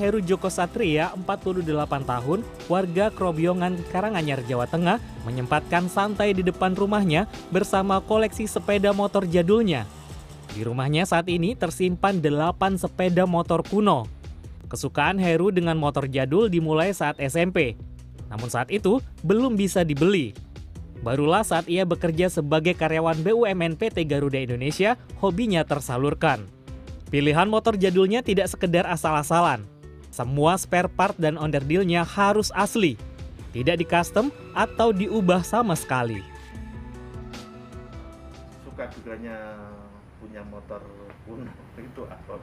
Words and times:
Heru 0.00 0.24
Joko 0.24 0.48
Satria, 0.48 1.12
48 1.12 1.60
tahun, 2.08 2.40
warga 2.72 3.12
Krobiongan 3.12 3.76
Karanganyar, 3.92 4.40
Jawa 4.48 4.64
Tengah, 4.64 4.96
menyempatkan 5.28 5.92
santai 5.92 6.32
di 6.32 6.40
depan 6.40 6.72
rumahnya 6.72 7.28
bersama 7.52 8.00
koleksi 8.00 8.48
sepeda 8.48 8.96
motor 8.96 9.28
jadulnya. 9.28 9.84
Di 10.56 10.64
rumahnya 10.64 11.04
saat 11.04 11.28
ini 11.28 11.52
tersimpan 11.52 12.24
8 12.24 12.80
sepeda 12.80 13.28
motor 13.28 13.60
kuno. 13.60 14.08
Kesukaan 14.72 15.20
Heru 15.20 15.52
dengan 15.52 15.76
motor 15.76 16.08
jadul 16.08 16.48
dimulai 16.48 16.96
saat 16.96 17.20
SMP. 17.20 17.76
Namun 18.32 18.48
saat 18.48 18.72
itu 18.72 19.04
belum 19.20 19.60
bisa 19.60 19.84
dibeli. 19.84 20.32
Barulah 21.00 21.44
saat 21.44 21.68
ia 21.68 21.84
bekerja 21.84 22.28
sebagai 22.28 22.76
karyawan 22.76 23.20
BUMN 23.20 23.76
PT 23.76 24.04
Garuda 24.08 24.40
Indonesia, 24.40 25.00
hobinya 25.20 25.64
tersalurkan. 25.64 26.44
Pilihan 27.10 27.50
motor 27.50 27.74
jadulnya 27.74 28.22
tidak 28.22 28.46
sekedar 28.46 28.86
asal-asalan. 28.86 29.66
Semua 30.10 30.58
spare 30.58 30.90
part 30.90 31.14
dan 31.14 31.38
onderdilnya 31.38 32.02
harus 32.02 32.50
asli, 32.58 32.98
tidak 33.54 33.78
di 33.78 33.86
custom 33.86 34.34
atau 34.58 34.90
diubah 34.90 35.46
sama 35.46 35.78
sekali. 35.78 36.18
Suka 38.66 38.90
duganya 38.90 39.54
punya 40.18 40.42
motor 40.50 40.82
kuno 41.22 41.46
itu 41.78 42.02
apa? 42.10 42.42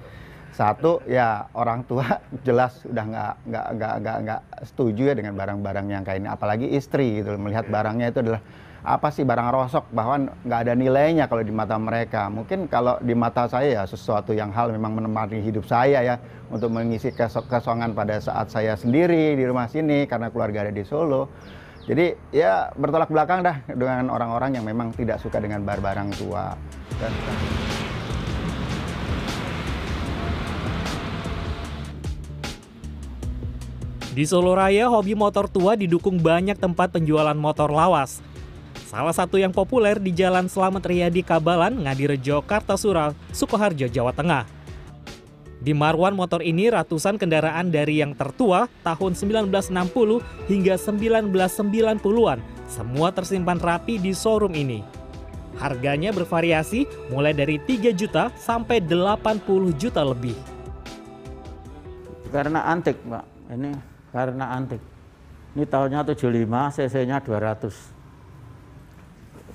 Satu 0.55 1.03
ya 1.11 1.51
orang 1.51 1.83
tua 1.83 2.23
jelas 2.47 2.87
udah 2.87 3.03
nggak 3.03 3.33
nggak 3.51 3.67
nggak 3.75 3.93
nggak 3.99 4.17
nggak 4.23 4.41
setuju 4.63 5.11
ya 5.11 5.15
dengan 5.19 5.35
barang-barang 5.35 5.85
yang 5.91 6.03
kayak 6.07 6.23
ini, 6.23 6.29
apalagi 6.31 6.67
istri 6.71 7.19
gitu 7.19 7.35
melihat 7.35 7.67
barangnya 7.67 8.15
itu 8.15 8.23
adalah 8.23 8.41
apa 8.85 9.09
sih 9.09 9.25
barang 9.25 9.49
rosok 9.49 9.89
bahwa 9.93 10.29
nggak 10.45 10.59
ada 10.67 10.73
nilainya 10.77 11.25
kalau 11.25 11.41
di 11.41 11.53
mata 11.53 11.77
mereka. 11.77 12.29
Mungkin 12.29 12.69
kalau 12.69 13.01
di 13.01 13.17
mata 13.17 13.49
saya 13.49 13.81
ya 13.81 13.83
sesuatu 13.85 14.33
yang 14.33 14.53
hal 14.53 14.69
memang 14.69 14.97
menemani 14.97 15.41
hidup 15.41 15.65
saya 15.65 16.03
ya 16.03 16.15
untuk 16.53 16.69
mengisi 16.69 17.09
kesongan 17.49 17.97
pada 17.97 18.21
saat 18.21 18.53
saya 18.53 18.77
sendiri 18.77 19.33
di 19.33 19.43
rumah 19.43 19.67
sini 19.67 20.05
karena 20.05 20.29
keluarga 20.29 20.67
ada 20.67 20.73
di 20.73 20.85
Solo. 20.85 21.31
Jadi 21.87 22.11
ya 22.35 22.67
bertolak 22.75 23.07
belakang 23.07 23.47
dah 23.47 23.63
dengan 23.71 24.11
orang-orang 24.11 24.59
yang 24.59 24.65
memang 24.67 24.91
tidak 24.91 25.23
suka 25.23 25.39
dengan 25.39 25.63
barang-barang 25.63 26.09
tua. 26.19 26.51
Dan, 26.99 27.13
Di 34.17 34.25
Solo 34.25 34.57
Raya, 34.57 34.89
hobi 34.89 35.13
motor 35.13 35.45
tua 35.45 35.77
didukung 35.77 36.17
banyak 36.17 36.57
tempat 36.57 36.89
penjualan 36.89 37.37
motor 37.37 37.69
lawas. 37.69 38.17
Salah 38.87 39.11
satu 39.11 39.35
yang 39.35 39.51
populer 39.51 39.99
di 39.99 40.15
Jalan 40.15 40.47
Slamet 40.47 40.87
Riyadi 40.87 41.19
Kabalan, 41.19 41.83
Ngadirejo, 41.83 42.39
Kartasura, 42.47 43.11
Sukoharjo, 43.35 43.91
Jawa 43.91 44.15
Tengah. 44.15 44.47
Di 45.59 45.75
Marwan 45.75 46.15
motor 46.15 46.39
ini 46.39 46.71
ratusan 46.71 47.19
kendaraan 47.19 47.67
dari 47.67 47.99
yang 47.99 48.15
tertua 48.15 48.71
tahun 48.87 49.11
1960 49.43 50.23
hingga 50.47 50.79
1990-an 50.79 52.39
semua 52.71 53.11
tersimpan 53.11 53.59
rapi 53.59 53.99
di 53.99 54.15
showroom 54.15 54.55
ini. 54.55 54.79
Harganya 55.59 56.15
bervariasi 56.15 57.11
mulai 57.11 57.35
dari 57.35 57.59
3 57.59 57.91
juta 57.91 58.31
sampai 58.39 58.79
80 58.79 59.75
juta 59.75 59.99
lebih. 59.99 60.39
Karena 62.31 62.71
antik, 62.71 63.03
Pak. 63.03 63.51
Ini 63.51 63.75
karena 64.15 64.55
antik. 64.55 64.79
Ini 65.59 65.67
tahunnya 65.67 66.07
75, 66.07 66.71
cc-nya 66.71 67.19
200 67.19 67.96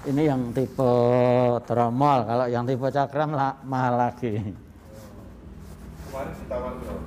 ini 0.02 0.22
yang 0.26 0.50
tipe 0.50 0.92
tromol, 1.62 2.18
kalau 2.26 2.46
yang 2.50 2.66
tipe 2.66 2.86
cakram 2.90 3.30
lah, 3.34 3.54
mahal 3.62 3.94
lagi. 3.94 4.34
Kemarin 6.10 6.32
ditawar 6.42 6.72
berapa? 6.76 7.06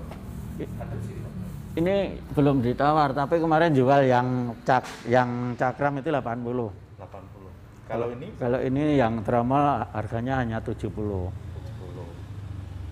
Ini 1.75 1.95
belum 2.31 2.63
ditawar, 2.63 3.11
tapi 3.11 3.35
kemarin 3.43 3.75
jual 3.75 4.07
yang 4.07 4.55
cak 4.63 5.11
yang 5.11 5.59
cakram 5.59 5.99
itu 5.99 6.07
80. 6.07 6.71
80. 6.95 7.91
Kalau 7.91 8.07
ini 8.15 8.27
Kalau 8.39 8.59
ini 8.63 8.95
yang 8.95 9.19
tromol 9.27 9.83
harganya 9.91 10.39
hanya 10.39 10.63
70. 10.63 10.87
70. 10.87 11.35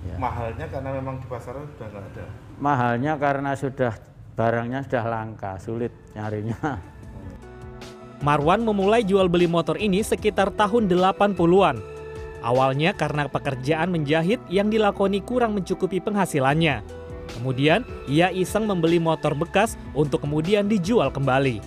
Ya. 0.03 0.19
Mahalnya 0.19 0.67
karena 0.67 0.89
memang 0.99 1.15
di 1.23 1.27
pasaran 1.31 1.63
sudah 1.63 1.87
nggak 1.95 2.03
ada. 2.11 2.25
Mahalnya 2.59 3.13
karena 3.15 3.51
sudah 3.55 3.95
barangnya 4.35 4.83
sudah 4.83 5.03
langka, 5.07 5.55
sulit 5.63 5.95
nyarinya. 6.11 6.59
Marwan 8.23 8.63
memulai 8.63 9.03
jual 9.03 9.27
beli 9.27 9.51
motor 9.51 9.75
ini 9.75 9.99
sekitar 9.99 10.55
tahun 10.55 10.87
80-an. 10.87 11.83
Awalnya 12.39 12.95
karena 12.95 13.27
pekerjaan 13.27 13.91
menjahit 13.91 14.39
yang 14.47 14.71
dilakoni 14.71 15.19
kurang 15.19 15.59
mencukupi 15.59 15.99
penghasilannya. 15.99 16.79
Kemudian, 17.35 17.83
ia 18.07 18.31
iseng 18.31 18.63
membeli 18.63 18.95
motor 18.95 19.35
bekas 19.35 19.75
untuk 19.91 20.23
kemudian 20.23 20.71
dijual 20.71 21.11
kembali. 21.11 21.59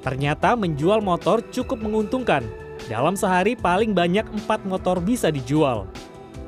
Ternyata 0.00 0.56
menjual 0.56 1.04
motor 1.04 1.44
cukup 1.52 1.80
menguntungkan. 1.84 2.44
Dalam 2.88 3.16
sehari 3.16 3.52
paling 3.52 3.92
banyak 3.92 4.24
4 4.48 4.64
motor 4.64 5.04
bisa 5.04 5.28
dijual. 5.28 5.84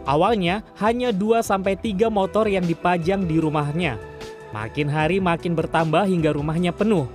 Awalnya 0.09 0.65
hanya 0.81 1.13
2-3 1.13 2.09
motor 2.09 2.49
yang 2.49 2.65
dipajang 2.65 3.29
di 3.29 3.37
rumahnya. 3.37 4.01
Makin 4.57 4.89
hari 4.89 5.21
makin 5.21 5.53
bertambah 5.53 6.09
hingga 6.09 6.33
rumahnya 6.33 6.73
penuh. 6.73 7.09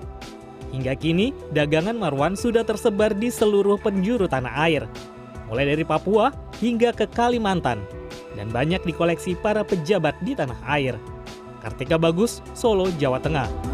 Hingga 0.71 0.95
kini, 0.95 1.35
dagangan 1.51 1.99
Marwan 1.99 2.39
sudah 2.39 2.63
tersebar 2.63 3.11
di 3.11 3.27
seluruh 3.27 3.75
penjuru 3.75 4.27
tanah 4.27 4.55
air, 4.71 4.87
mulai 5.51 5.67
dari 5.67 5.83
Papua 5.83 6.31
hingga 6.63 6.95
ke 6.95 7.11
Kalimantan, 7.11 7.83
dan 8.39 8.47
banyak 8.47 8.79
dikoleksi 8.87 9.35
para 9.35 9.67
pejabat 9.67 10.15
di 10.23 10.31
tanah 10.31 10.57
air. 10.63 10.95
Kartika 11.59 11.99
Bagus, 11.99 12.39
Solo, 12.55 12.87
Jawa 12.95 13.19
Tengah. 13.19 13.70